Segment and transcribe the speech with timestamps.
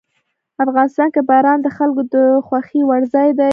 [0.65, 2.15] افغانستان کې باران د خلکو د
[2.45, 3.49] خوښې وړ ځای دی.